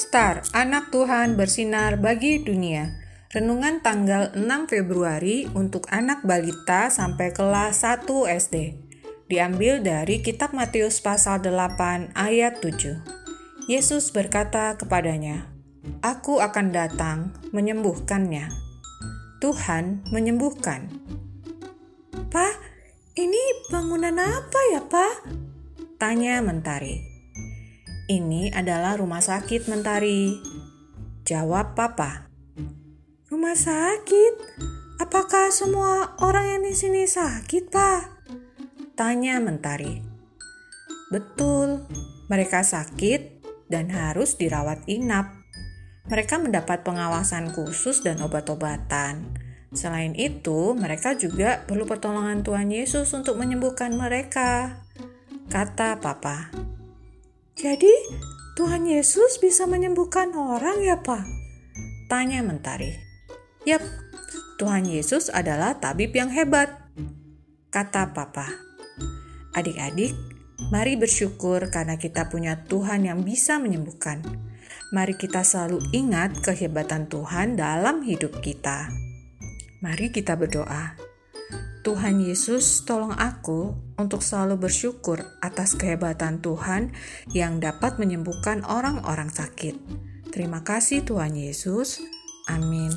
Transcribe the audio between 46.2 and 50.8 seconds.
mendapat pengawasan khusus dan obat-obatan. Selain itu,